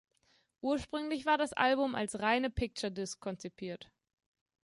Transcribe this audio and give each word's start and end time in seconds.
Ursprünglich 0.61 1.27
war 1.27 1.37
das 1.37 1.53
Album 1.53 1.93
als 1.93 2.19
reine 2.21 2.49
Picture 2.49 2.91
Disc 2.91 3.19
konzipiert. 3.19 3.91